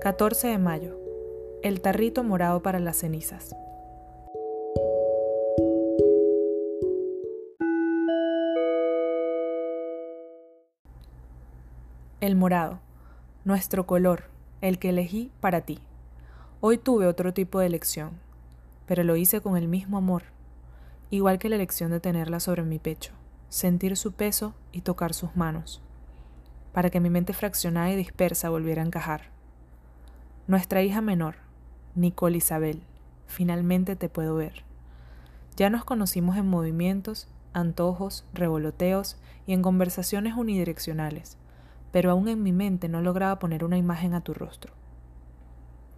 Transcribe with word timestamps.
14 0.00 0.48
de 0.48 0.56
mayo. 0.56 0.98
El 1.62 1.82
tarrito 1.82 2.24
morado 2.24 2.62
para 2.62 2.78
las 2.80 2.96
cenizas. 2.96 3.54
El 12.22 12.34
morado, 12.34 12.80
nuestro 13.44 13.86
color, 13.86 14.22
el 14.62 14.78
que 14.78 14.88
elegí 14.88 15.30
para 15.38 15.60
ti. 15.60 15.80
Hoy 16.62 16.78
tuve 16.78 17.06
otro 17.06 17.34
tipo 17.34 17.58
de 17.60 17.66
elección, 17.66 18.12
pero 18.86 19.04
lo 19.04 19.16
hice 19.16 19.42
con 19.42 19.58
el 19.58 19.68
mismo 19.68 19.98
amor, 19.98 20.22
igual 21.10 21.38
que 21.38 21.50
la 21.50 21.56
elección 21.56 21.90
de 21.90 22.00
tenerla 22.00 22.40
sobre 22.40 22.62
mi 22.62 22.78
pecho, 22.78 23.12
sentir 23.50 23.98
su 23.98 24.12
peso 24.12 24.54
y 24.72 24.80
tocar 24.80 25.12
sus 25.12 25.36
manos, 25.36 25.82
para 26.72 26.88
que 26.88 27.00
mi 27.00 27.10
mente 27.10 27.34
fraccionada 27.34 27.90
y 27.90 27.96
dispersa 27.96 28.48
volviera 28.48 28.80
a 28.80 28.86
encajar 28.86 29.39
nuestra 30.50 30.82
hija 30.82 31.00
menor, 31.00 31.36
Nicole 31.94 32.38
Isabel, 32.38 32.82
finalmente 33.28 33.94
te 33.94 34.08
puedo 34.08 34.34
ver. 34.34 34.64
Ya 35.54 35.70
nos 35.70 35.84
conocimos 35.84 36.36
en 36.36 36.48
movimientos, 36.48 37.28
antojos, 37.52 38.24
revoloteos 38.34 39.16
y 39.46 39.52
en 39.52 39.62
conversaciones 39.62 40.34
unidireccionales, 40.34 41.38
pero 41.92 42.10
aún 42.10 42.26
en 42.26 42.42
mi 42.42 42.50
mente 42.50 42.88
no 42.88 43.00
lograba 43.00 43.38
poner 43.38 43.62
una 43.62 43.78
imagen 43.78 44.12
a 44.12 44.22
tu 44.22 44.34
rostro. 44.34 44.72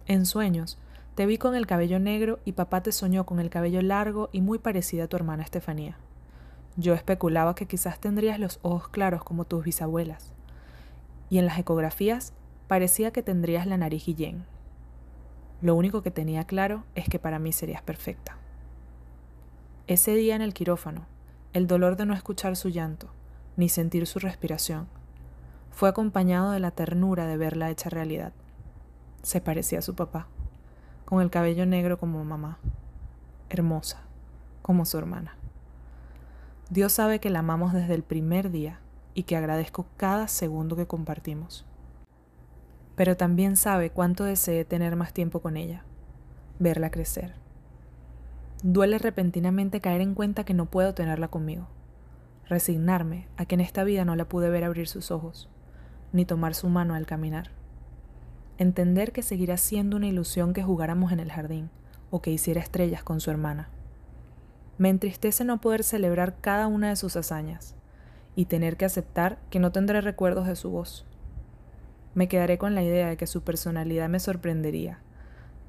En 0.05 0.27
sueños, 0.27 0.77
te 1.15 1.25
vi 1.25 1.39
con 1.39 1.55
el 1.55 1.65
cabello 1.65 1.97
negro 1.97 2.39
y 2.45 2.51
papá 2.51 2.83
te 2.83 2.91
soñó 2.91 3.25
con 3.25 3.39
el 3.39 3.49
cabello 3.49 3.81
largo 3.81 4.29
y 4.31 4.41
muy 4.41 4.59
parecida 4.59 5.05
a 5.05 5.07
tu 5.07 5.15
hermana 5.15 5.41
Estefanía. 5.41 5.97
Yo 6.77 6.93
especulaba 6.93 7.55
que 7.55 7.65
quizás 7.65 7.99
tendrías 7.99 8.37
los 8.37 8.59
ojos 8.61 8.87
claros 8.89 9.23
como 9.23 9.45
tus 9.45 9.63
bisabuelas. 9.63 10.31
Y 11.31 11.39
en 11.39 11.47
las 11.47 11.57
ecografías 11.57 12.33
parecía 12.67 13.11
que 13.11 13.23
tendrías 13.23 13.67
la 13.67 13.77
nariz 13.77 14.05
Guillén. 14.05 14.45
Lo 15.61 15.75
único 15.75 16.01
que 16.01 16.11
tenía 16.11 16.45
claro 16.45 16.83
es 16.95 17.07
que 17.07 17.19
para 17.19 17.39
mí 17.39 17.51
serías 17.51 17.81
perfecta. 17.81 18.37
Ese 19.87 20.15
día 20.15 20.35
en 20.35 20.41
el 20.41 20.53
quirófano, 20.53 21.05
el 21.53 21.67
dolor 21.67 21.97
de 21.97 22.05
no 22.05 22.13
escuchar 22.13 22.55
su 22.55 22.69
llanto, 22.69 23.09
ni 23.57 23.69
sentir 23.69 24.07
su 24.07 24.19
respiración, 24.19 24.87
fue 25.71 25.89
acompañado 25.89 26.51
de 26.51 26.59
la 26.59 26.71
ternura 26.71 27.25
de 27.25 27.37
verla 27.37 27.69
hecha 27.69 27.89
realidad. 27.89 28.33
Se 29.23 29.41
parecía 29.41 29.79
a 29.79 29.83
su 29.83 29.95
papá, 29.95 30.27
con 31.05 31.21
el 31.21 31.29
cabello 31.29 31.65
negro 31.65 31.97
como 31.97 32.23
mamá, 32.23 32.59
hermosa, 33.49 34.01
como 34.61 34.85
su 34.85 34.97
hermana. 34.97 35.35
Dios 36.69 36.93
sabe 36.93 37.19
que 37.19 37.29
la 37.29 37.39
amamos 37.39 37.73
desde 37.73 37.93
el 37.93 38.03
primer 38.03 38.51
día 38.51 38.79
y 39.13 39.23
que 39.23 39.37
agradezco 39.37 39.85
cada 39.97 40.27
segundo 40.27 40.75
que 40.75 40.87
compartimos 40.87 41.65
pero 42.95 43.17
también 43.17 43.55
sabe 43.55 43.89
cuánto 43.89 44.23
deseé 44.23 44.65
tener 44.65 44.95
más 44.95 45.13
tiempo 45.13 45.41
con 45.41 45.57
ella, 45.57 45.83
verla 46.59 46.91
crecer. 46.91 47.33
Duele 48.61 48.97
repentinamente 48.97 49.81
caer 49.81 50.01
en 50.01 50.13
cuenta 50.13 50.43
que 50.43 50.53
no 50.53 50.67
puedo 50.67 50.93
tenerla 50.93 51.27
conmigo, 51.27 51.67
resignarme 52.47 53.27
a 53.35 53.45
que 53.45 53.55
en 53.55 53.61
esta 53.61 53.83
vida 53.83 54.05
no 54.05 54.15
la 54.15 54.25
pude 54.25 54.49
ver 54.49 54.63
abrir 54.63 54.87
sus 54.87 55.11
ojos, 55.11 55.49
ni 56.11 56.25
tomar 56.25 56.53
su 56.53 56.69
mano 56.69 56.93
al 56.93 57.05
caminar. 57.05 57.49
Entender 58.57 59.11
que 59.11 59.23
seguirá 59.23 59.57
siendo 59.57 59.97
una 59.97 60.07
ilusión 60.07 60.53
que 60.53 60.63
jugáramos 60.63 61.11
en 61.11 61.19
el 61.19 61.31
jardín 61.31 61.71
o 62.11 62.21
que 62.21 62.31
hiciera 62.31 62.61
estrellas 62.61 63.03
con 63.03 63.19
su 63.19 63.31
hermana. 63.31 63.69
Me 64.77 64.89
entristece 64.89 65.43
no 65.43 65.59
poder 65.59 65.83
celebrar 65.83 66.35
cada 66.39 66.67
una 66.67 66.89
de 66.89 66.95
sus 66.95 67.15
hazañas 67.15 67.75
y 68.35 68.45
tener 68.45 68.77
que 68.77 68.85
aceptar 68.85 69.39
que 69.49 69.59
no 69.59 69.71
tendré 69.71 70.01
recuerdos 70.01 70.47
de 70.47 70.55
su 70.55 70.69
voz 70.69 71.05
me 72.15 72.27
quedaré 72.27 72.57
con 72.57 72.75
la 72.75 72.83
idea 72.83 73.07
de 73.09 73.17
que 73.17 73.27
su 73.27 73.41
personalidad 73.41 74.07
me 74.07 74.19
sorprendería 74.19 74.99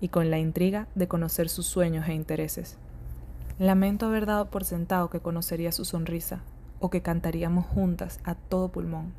y 0.01 0.09
con 0.09 0.31
la 0.31 0.39
intriga 0.39 0.89
de 0.95 1.09
conocer 1.09 1.49
sus 1.49 1.67
sueños 1.67 2.07
e 2.09 2.15
intereses. 2.15 2.77
Lamento 3.59 4.07
haber 4.07 4.27
dado 4.27 4.51
por 4.51 4.65
sentado 4.65 5.09
que 5.09 5.21
conocería 5.21 5.73
su 5.73 5.85
sonrisa 5.85 6.41
o 6.81 6.91
que 6.91 7.01
cantaríamos 7.01 7.65
juntas 7.65 8.21
a 8.25 8.35
todo 8.35 8.71
pulmón. 8.71 9.15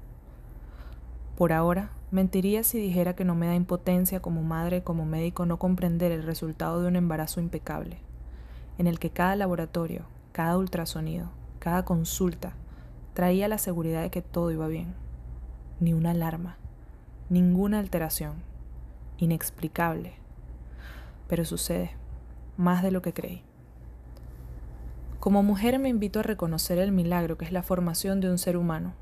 Por 1.36 1.52
ahora, 1.52 1.90
mentiría 2.12 2.63
si 2.63 2.80
dijera 2.80 3.16
que 3.16 3.25
no 3.25 3.34
me 3.34 3.47
da 3.47 3.56
impotencia 3.56 4.22
como 4.22 4.44
madre 4.44 4.84
como 4.84 5.06
médico 5.06 5.46
no 5.46 5.57
comprender 5.57 6.12
el 6.12 6.24
resultado 6.24 6.81
de 6.81 6.88
un 6.88 6.96
embarazo 6.96 7.40
impecable, 7.40 7.97
en 8.78 8.88
el 8.88 9.00
que 9.00 9.09
cada 9.09 9.36
laboratorio, 9.36 10.03
cada 10.31 10.57
ultrasonido, 10.57 11.30
cada 11.59 11.84
consulta 11.86 12.53
traía 13.13 13.47
la 13.47 13.57
seguridad 13.57 14.03
de 14.03 14.12
que 14.12 14.22
todo 14.22 14.52
iba 14.52 14.68
bien, 14.68 14.94
ni 15.80 15.94
una 15.94 16.12
alarma 16.12 16.57
ninguna 17.30 17.80
alteración, 17.80 18.36
inexplicable, 19.18 20.13
pero 21.28 21.46
sucede 21.46 21.91
más 22.58 22.84
de 22.84 22.91
lo 22.91 23.02
que 23.02 23.13
creí. 23.13 23.41
Como 25.19 25.41
mujer 25.41 25.80
me 25.80 25.90
invito 25.90 26.19
a 26.19 26.24
reconocer 26.24 26.78
el 26.78 26.91
milagro 26.91 27.38
que 27.38 27.46
es 27.46 27.52
la 27.52 27.63
formación 27.63 28.22
de 28.22 28.30
un 28.30 28.38
ser 28.38 28.58
humano, 28.58 28.94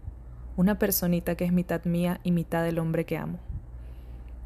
una 0.56 0.80
personita 0.80 1.36
que 1.36 1.46
es 1.46 1.52
mitad 1.52 1.84
mía 1.84 2.22
y 2.24 2.32
mitad 2.32 2.64
del 2.64 2.80
hombre 2.80 3.06
que 3.06 3.18
amo. 3.18 3.40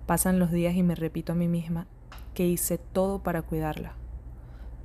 Pasan 0.08 0.40
los 0.40 0.52
días 0.52 0.76
y 0.76 0.84
me 0.84 0.96
repito 0.96 1.34
a 1.34 1.36
mí 1.36 1.48
misma 1.48 1.86
que 2.34 2.48
hice 2.48 2.78
todo 2.78 3.20
para 3.20 3.42
cuidarla. 3.42 3.94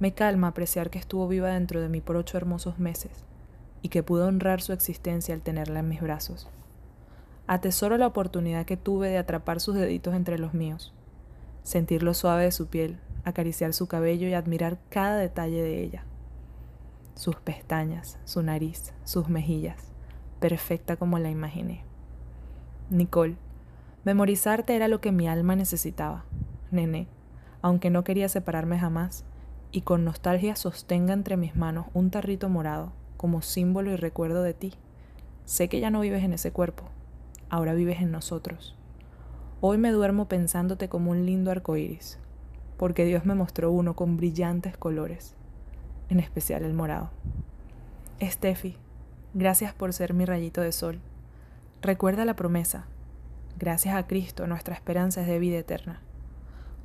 Me 0.00 0.12
calma 0.12 0.48
apreciar 0.48 0.91
que 0.91 0.98
estuvo 0.98 1.28
viva 1.28 1.50
dentro 1.50 1.80
de 1.80 1.88
mí 1.88 2.00
por 2.00 2.16
ocho 2.16 2.36
hermosos 2.36 2.78
meses 2.78 3.12
y 3.82 3.88
que 3.88 4.03
pude 4.03 4.24
honrar 4.24 4.60
su 4.60 4.72
existencia 4.72 5.34
al 5.34 5.42
tenerla 5.42 5.80
en 5.80 5.88
mis 5.88 6.00
brazos. 6.00 6.48
Atesoro 7.52 7.98
la 7.98 8.06
oportunidad 8.06 8.64
que 8.64 8.78
tuve 8.78 9.10
de 9.10 9.18
atrapar 9.18 9.60
sus 9.60 9.74
deditos 9.74 10.14
entre 10.14 10.38
los 10.38 10.54
míos, 10.54 10.94
sentir 11.62 12.02
lo 12.02 12.14
suave 12.14 12.44
de 12.44 12.50
su 12.50 12.68
piel, 12.68 12.98
acariciar 13.24 13.74
su 13.74 13.88
cabello 13.88 14.26
y 14.26 14.32
admirar 14.32 14.78
cada 14.88 15.18
detalle 15.18 15.62
de 15.62 15.82
ella. 15.82 16.06
Sus 17.14 17.36
pestañas, 17.36 18.18
su 18.24 18.42
nariz, 18.42 18.94
sus 19.04 19.28
mejillas, 19.28 19.92
perfecta 20.41 20.96
como 20.96 21.18
la 21.18 21.28
imaginé. 21.28 21.84
Nicole, 22.88 23.36
memorizarte 24.04 24.74
era 24.74 24.88
lo 24.88 25.02
que 25.02 25.12
mi 25.12 25.28
alma 25.28 25.54
necesitaba. 25.54 26.24
Nené, 26.70 27.06
aunque 27.60 27.91
no 27.91 28.02
quería 28.02 28.30
separarme 28.30 28.78
jamás, 28.78 29.26
y 29.72 29.82
con 29.82 30.06
nostalgia 30.06 30.56
sostenga 30.56 31.12
entre 31.12 31.36
mis 31.36 31.54
manos 31.54 31.84
un 31.92 32.10
tarrito 32.10 32.48
morado 32.48 32.94
como 33.18 33.42
símbolo 33.42 33.91
y 33.91 33.96
recuerdo 33.96 34.42
de 34.42 34.54
ti. 34.54 34.72
Sé 35.44 35.68
que 35.68 35.80
ya 35.80 35.91
no 35.91 36.00
vives 36.00 36.24
en 36.24 36.32
ese 36.32 36.50
cuerpo, 36.50 36.84
ahora 37.52 37.74
vives 37.74 38.00
en 38.00 38.10
nosotros. 38.10 38.74
Hoy 39.60 39.76
me 39.76 39.90
duermo 39.90 40.26
pensándote 40.26 40.88
como 40.88 41.10
un 41.10 41.26
lindo 41.26 41.50
arco 41.50 41.76
iris, 41.76 42.18
porque 42.78 43.04
Dios 43.04 43.26
me 43.26 43.34
mostró 43.34 43.70
uno 43.70 43.94
con 43.94 44.16
brillantes 44.16 44.78
colores, 44.78 45.34
en 46.08 46.18
especial 46.18 46.64
el 46.64 46.72
morado. 46.72 47.10
Estefi, 48.20 48.78
gracias 49.34 49.74
por 49.74 49.92
ser 49.92 50.14
mi 50.14 50.24
rayito 50.24 50.62
de 50.62 50.72
sol. 50.72 50.98
Recuerda 51.82 52.24
la 52.24 52.36
promesa. 52.36 52.86
Gracias 53.58 53.96
a 53.96 54.06
Cristo 54.06 54.46
nuestra 54.46 54.74
esperanza 54.74 55.20
es 55.20 55.26
de 55.26 55.38
vida 55.38 55.58
eterna. 55.58 56.00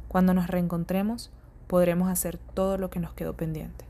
Cuando 0.09 0.33
nos 0.33 0.47
reencontremos, 0.47 1.31
podremos 1.67 2.09
hacer 2.09 2.37
todo 2.37 2.77
lo 2.77 2.89
que 2.89 2.99
nos 2.99 3.13
quedó 3.13 3.37
pendiente. 3.37 3.85